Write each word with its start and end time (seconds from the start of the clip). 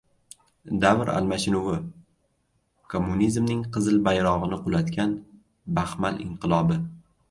Davr 0.85 1.11
almashinuvi. 1.17 1.75
Kommunizmning 2.95 3.63
qizil 3.77 4.03
bayrog‘ini 4.11 4.63
qulatgan 4.67 5.17
“baxmal 5.81 6.23
inqilobi” 6.31 6.85